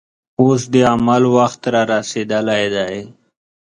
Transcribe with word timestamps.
اوس 0.41 0.61
د 0.73 0.75
عمل 0.91 1.23
وخت 1.35 1.61
رارسېدلی 1.73 2.65
دی. 2.75 2.95